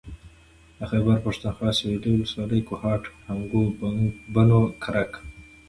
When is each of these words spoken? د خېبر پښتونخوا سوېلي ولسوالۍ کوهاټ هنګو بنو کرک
د 0.77 0.79
خېبر 0.91 1.17
پښتونخوا 1.25 1.69
سوېلي 1.79 2.09
ولسوالۍ 2.11 2.61
کوهاټ 2.67 3.03
هنګو 3.27 3.63
بنو 4.33 4.61
کرک 4.83 5.11